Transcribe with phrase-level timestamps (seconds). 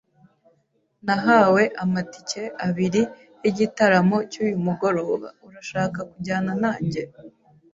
[1.05, 3.01] Nahawe amatike abiri
[3.43, 5.27] yigitaramo cyuyu mugoroba.
[5.47, 7.01] Urashaka kujyana nanjye?